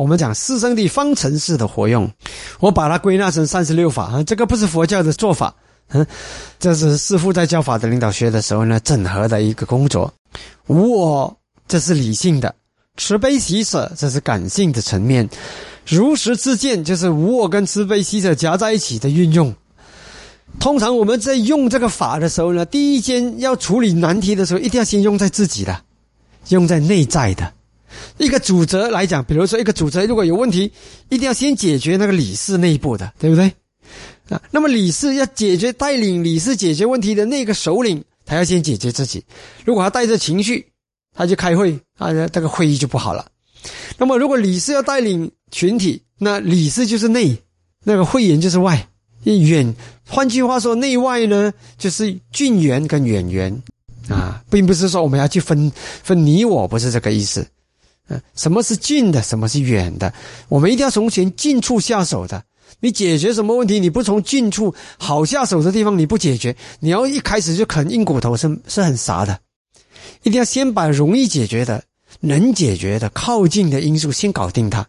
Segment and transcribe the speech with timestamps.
[0.00, 2.10] 我们讲四圣地方程式的活用，
[2.58, 5.54] 我把它归纳成三十六法啊，这个不是佛教的做法，
[5.88, 6.06] 嗯，
[6.58, 10.10] 这是师父在教法的领导学的时候呢，整合的一个工作。
[10.68, 11.36] 无我，
[11.68, 12.48] 这是理性的；
[12.96, 15.26] 慈悲喜舍，这是感性的层面；
[15.86, 19.54] 如实自见，就是无我跟慈悲喜舍夹在一起的运用。
[20.58, 25.78] 通常我们在用这个法的时候呢，第一件要处理难题的时候，一定要先用在自己的，
[26.48, 27.52] 用在内在的。
[28.18, 30.72] 一个主责来讲，比如说一个主责如果有问题，
[31.08, 33.52] 一定要先解决那个理事内部的，对不对？
[34.28, 39.24] 啊，那么理事要解决带领理事解决问题的那个首领，他要先解决自己。
[39.64, 40.64] 如果他带着情绪，
[41.12, 43.26] 他就开会，啊，这个会议就不好了。
[43.98, 47.36] 那么如果理事要带领群体，那理事就是内，
[47.84, 48.88] 那个会员就是外，
[49.24, 49.74] 远。
[50.08, 53.62] 换句话说，内外呢就是近缘跟远缘，
[54.08, 55.70] 啊，并不是说我们要去分
[56.02, 57.44] 分你我，不是这个意思。
[58.34, 60.12] 什么是近的，什么是远的？
[60.48, 62.42] 我们一定要从前近处下手的。
[62.80, 69.38] 你解决什么问题，你不从近处好下手的地方你不解决，你要一开始就啃硬骨头是是很傻的。
[70.22, 71.82] 一定要先把容易解决的、
[72.20, 74.86] 能解决的、靠近的因素先搞定它，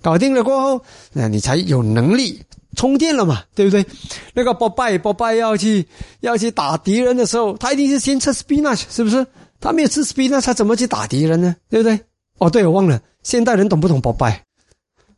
[0.00, 2.40] 搞定了过后，那你才有能力
[2.74, 3.84] 充电了嘛，对不对？
[4.32, 5.86] 那个波拜波拜要去
[6.20, 9.26] 要去打敌人的时候，他一定是先吃 Spina 是不是？
[9.60, 11.56] 他没有吃 Spina 他怎么去打敌人呢？
[11.68, 12.00] 对不对？
[12.38, 14.42] 哦，对，我忘了，现代人懂不懂膜拜？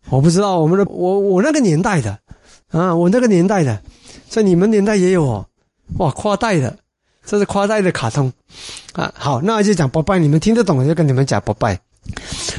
[0.09, 2.19] 我不知道，我们的我我那个年代的，
[2.71, 3.81] 啊，我那个年代的，
[4.29, 5.47] 在你们年代也有哦，
[5.99, 6.79] 哇，夸代的，
[7.27, 8.33] 这是夸代的卡通，
[8.93, 11.79] 啊，好，那就讲膜拜，你们听得懂就跟你们讲膜拜。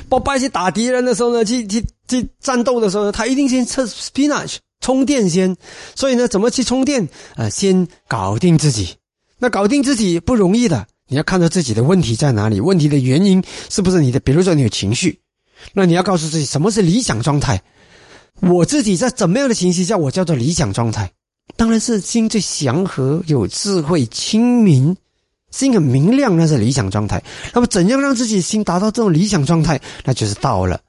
[0.10, 5.56] 膜拜去打敌人的时候呢，去去去战斗的时候呢，他一定先测 spinach 充电先，
[5.96, 7.08] 所以呢，怎么去充电？
[7.36, 8.96] 啊，先搞定自己，
[9.40, 10.86] 那搞定自己不容易的。
[11.10, 14.20] 你要看到自己的问题在哪里，问题的原因是不是你的？
[14.20, 15.20] 比如说你有情绪，
[15.74, 17.62] 那你要告诉自己什么是理想状态。
[18.42, 21.12] 我自己在怎么样的情绪下，我叫做理想状态？
[21.58, 24.96] 当然是心最祥和、有智慧、清明，
[25.50, 27.22] 心很明亮，那是理想状态。
[27.54, 29.82] 那么怎样让自己心达到这种理想状态？
[30.06, 30.80] 那就是道了。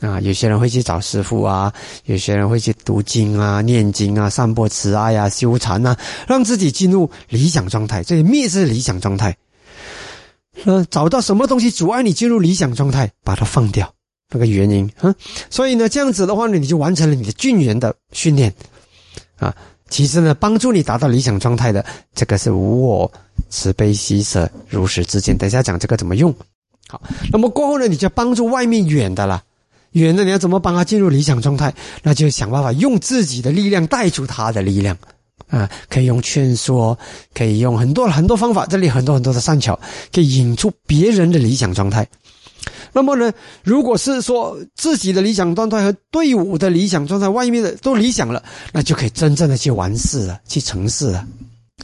[0.00, 1.72] 啊，有些人会去找师傅啊，
[2.04, 5.98] 有些人会去读经啊、念经啊、散播慈爱啊、修禅啊，
[6.28, 8.04] 让自己进入理想状态。
[8.04, 9.36] 这灭是理想状态。
[10.64, 13.92] 嗯，找到什么东西阻碍你进入理想状态，把它放掉，
[14.30, 15.14] 那个原因，嗯，
[15.50, 18.52] 所以呢，这样子的话呢，你就完成了你的俊元的训练，
[19.38, 19.54] 啊，
[19.90, 23.12] 其实呢，帮助你达到理想状态的，这个是无我、
[23.50, 25.36] 慈悲、喜舍、如实之见。
[25.36, 26.34] 等一下讲这个怎么用，
[26.88, 27.00] 好，
[27.30, 29.42] 那么过后呢，你就帮助外面远的了，
[29.92, 31.74] 远的你要怎么帮他进入理想状态？
[32.02, 34.96] 那就想办法用自己的力量带出他的力量。
[35.48, 36.98] 啊，可以用劝说，
[37.34, 39.78] 可以用很多很多方法，这里很多很多的善巧，
[40.12, 42.06] 可以引出别人的理想状态。
[42.92, 43.32] 那么呢，
[43.62, 51.26] 如果是说自己的理想状态和队伍的理想状态，外面的都理想了，那就可以真正的去完事了，去成事了，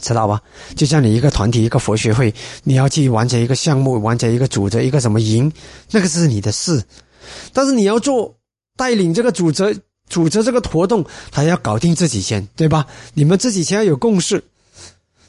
[0.01, 0.41] 知道吧？
[0.77, 2.33] 就像你一个团体，一个佛学会，
[2.63, 5.53] 你要去完成一个项目，完成一个组织，一个什么营，
[5.91, 6.83] 那个是你的事，
[7.53, 8.35] 但是你要做
[8.77, 9.77] 带领这个组织。
[10.11, 12.87] 组织这个活动，他要搞定自己先，对吧？
[13.15, 14.45] 你们自己先要有共识。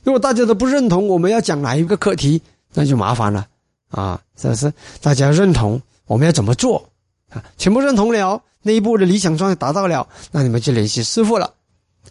[0.04, 2.42] 如果大家都不认同，我们要讲哪一个课题，
[2.74, 3.48] 那就麻烦了
[3.92, 4.20] 啊！
[4.36, 4.74] 是不是？
[5.00, 6.90] 大家认同，我们要怎么做
[7.30, 7.44] 啊？
[7.58, 11.54] 全部认同了，内部的理想状态达到了，那你们就联系师傅了，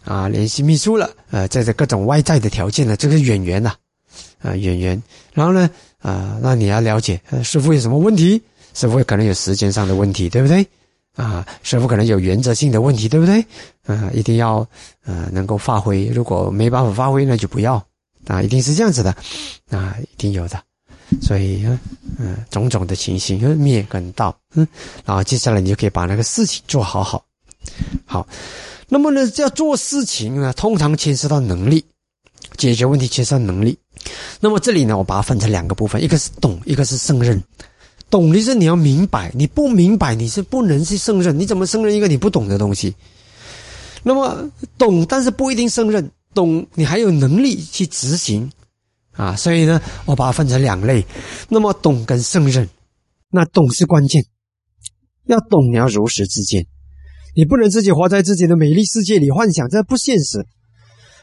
[0.05, 3.73] 啊，联系秘书了，呃，这各种外在的条件呢，这个演员呐，
[4.41, 5.03] 啊，演员。
[5.33, 8.41] 然后呢，啊，那你要了解师傅有什么问题，
[8.73, 10.65] 师傅可能有时间上的问题，对不对？
[11.15, 13.45] 啊，师傅可能有原则性的问题，对不对？
[13.85, 14.65] 啊，一定要
[15.03, 17.75] 呃能够发挥，如果没办法发挥，那就不要
[18.27, 19.15] 啊，一定是这样子的，
[19.69, 20.61] 啊，一定有的。
[21.21, 21.67] 所以，
[22.17, 24.65] 嗯，种种的情形，灭跟道，嗯，
[25.03, 27.21] 然后接下来你就可以把那个事情做好好。
[28.05, 28.25] 好，
[28.87, 31.83] 那么呢，要做事情呢，通常牵涉到能力，
[32.55, 33.77] 解决问题牵涉到能力。
[34.39, 37.43] 那么这里呢，我把它分成两个部分，一个是懂，一个是胜任。
[38.11, 41.39] 懂的是你要明白，你不明白你是不能去胜任。
[41.39, 42.93] 你怎么胜任一个你不懂的东西？
[44.03, 46.11] 那么懂，但是不一定胜任。
[46.33, 48.51] 懂，你还有能力去执行
[49.13, 49.35] 啊。
[49.35, 51.05] 所以呢，我把它分成两类。
[51.49, 52.69] 那么懂跟胜任，
[53.29, 54.23] 那懂是关键，
[55.27, 56.65] 要懂你要如实自见，
[57.35, 60.45] 你不能自己活在自己的美丽世界里幻想，这不现实。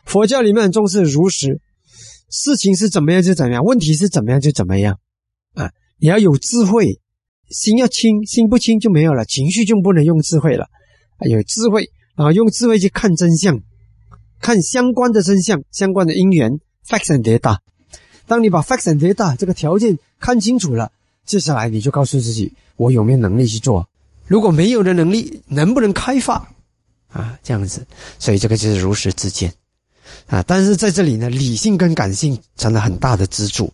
[0.05, 1.61] 佛教里面很重视如实，
[2.31, 4.99] 事情是怎么样就怎么样，问题是怎么样就怎么样。
[6.01, 7.01] 你要有智慧，
[7.51, 10.69] 心要清，心不清就没有了，情绪就不能用智慧了。
[11.21, 13.61] 有智慧啊，用智慧去看真相，
[14.41, 17.59] 看相关的真相，相关的因缘，facts and data。
[18.27, 20.93] 当你把 facts and data 这个条件看清楚了，
[21.25, 23.89] 接下来你就告诉自己，我有没有能力去做
[24.27, 26.49] 如果没有的能力，能不能开发？
[27.09, 27.87] 啊，这样子，
[28.19, 29.53] 所以这个就是如实之见，
[30.27, 33.73] 啊，但是在这里呢，理性跟感性成了很大的支柱。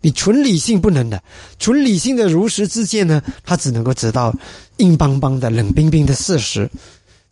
[0.00, 1.22] 你纯理性不能的，
[1.58, 4.34] 纯理性的如实之见呢，他只能够知道
[4.78, 6.70] 硬邦邦的、冷冰冰的事实。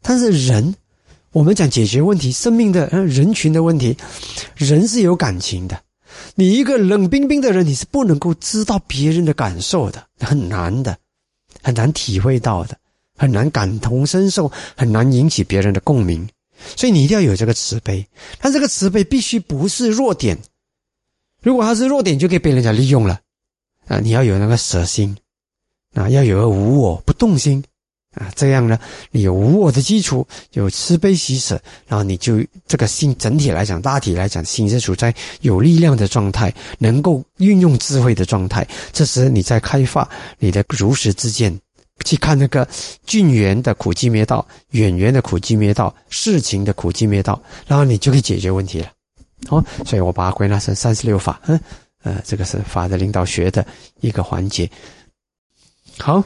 [0.03, 0.75] 但是人，
[1.33, 3.97] 我们讲解决问题、生命的、人群的问题，
[4.57, 5.81] 人是有感情的。
[6.35, 10.97] 你一个冷冰冰的人，你是不能够知道别人的感受的，很难的，
[11.63, 12.77] 很难体会到的。
[13.21, 16.29] 很难感同身受，很难引起别人的共鸣，
[16.77, 18.07] 所以你一定要有这个慈悲。
[18.41, 20.39] 但这个慈悲必须不是弱点，
[21.43, 23.21] 如果他是弱点，就可以被人家利用了。
[23.87, 25.17] 啊，你要有那个舍心，
[25.95, 27.63] 啊，要有个无我不动心，
[28.15, 28.79] 啊，这样呢，
[29.11, 38.67] 你有无我的基础，有慈悲喜舍，然后你就这个心整体来讲，大体来讲，心是处在有力量的状态，能够运用智慧的状态。
[38.93, 40.09] 这时你在开发
[40.39, 41.59] 你的如实之见。
[42.05, 42.67] 去看那个
[43.07, 48.89] 近缘的苦集灭道，远缘的苦集灭道，事情的苦集灭道，然后你就可以解决问题了。
[49.47, 51.41] 好，所以我把它归纳成三十六法。
[51.47, 51.61] 嗯，
[52.03, 53.65] 呃，这个是法的领导学的
[54.01, 54.71] 一个环节。
[55.99, 56.25] 好，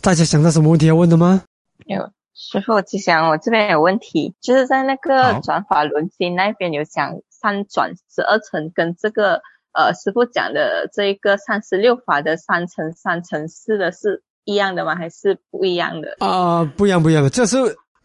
[0.00, 1.42] 大家想到什么问题要问的吗？
[1.86, 14.22] 有师傅，吉祥，我这边有问题，就是在那个转法轮经那边有讲三转十二层，跟这个呃师傅讲的这一个三十六法的三乘三乘四的是。
[14.44, 14.94] 一样的吗？
[14.96, 16.64] 还是不一样的啊？
[16.74, 17.28] 不一样，不一样的。
[17.28, 17.58] 这是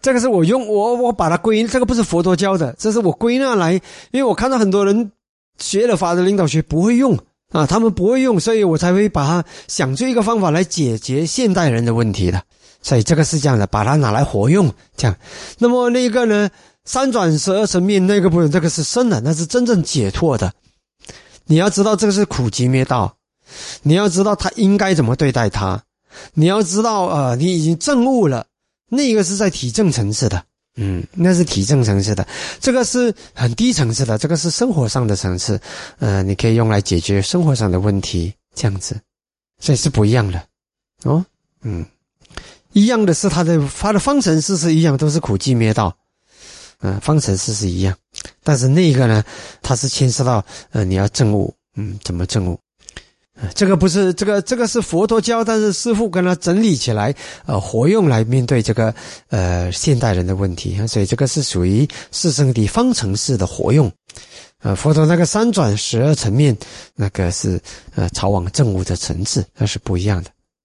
[0.03, 3.73] 这个是我用我我把它归，这个不是佛陀教的，这是我归纳来，
[4.11, 5.13] 因为我看到很多人
[5.57, 7.17] 学了法的领导学不会用
[7.53, 12.43] 啊，他们不会用，所以我才会把它想出一个方法来解决现代人的问题的。
[12.81, 15.15] 所以这个是这样的，把它拿来活用，这样。
[15.57, 16.49] 那么那个呢，
[16.83, 20.51] 三转十二层面那个部分，这个是深的，那是真正解脱的。
[21.45, 23.15] 你要知道这个是苦集灭道，
[23.83, 25.81] 你要知道他应该怎么对待他。
[26.33, 28.47] 你要知道，呃，你已经证悟了，
[28.89, 30.43] 那个是在体证层次的，
[30.75, 32.27] 嗯，那是体证层次的，
[32.59, 35.59] 这个是很低层次的，这个是生活上的层次，
[35.99, 38.99] 呃，你可以用来解决生活上的问题，这样子，
[39.59, 40.43] 所以是不一样的，
[41.03, 41.25] 哦，
[41.61, 41.85] 嗯，
[42.73, 45.95] 一样的是它的它的方程式是一样，都是苦集灭道，
[46.81, 47.95] 嗯，方程式是一样，
[48.43, 49.23] 但是那个呢，
[49.61, 52.59] 它是牵涉到，呃，你要证悟，嗯，怎么证悟？
[53.55, 57.13] 这个不是这个，这个是佛陀教，但是师傅跟他整理起来，
[57.45, 58.93] 呃，活用来面对这个
[59.29, 63.91] 呃现代人的问题，所以这个是属于四圣地方程式的活用，
[64.61, 66.55] 呃，佛陀那个三转十二层面，
[66.95, 67.59] 那个是
[67.95, 70.29] 呃朝往正悟的层次，那是不一样的。